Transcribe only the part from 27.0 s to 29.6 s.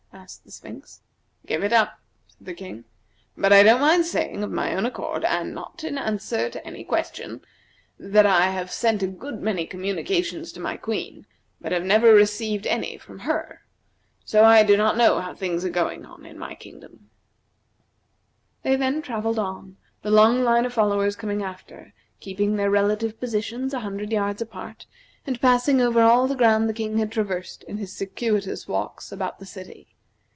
traversed in his circuitous walks about the